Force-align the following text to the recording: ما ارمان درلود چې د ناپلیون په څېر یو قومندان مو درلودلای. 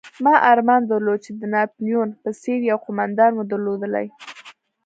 ما 0.23 0.33
ارمان 0.51 0.81
درلود 0.89 1.19
چې 1.25 1.31
د 1.41 1.43
ناپلیون 1.53 2.09
په 2.21 2.29
څېر 2.41 2.59
یو 2.69 2.77
قومندان 2.85 3.31
مو 3.37 3.43
درلودلای. 3.51 4.07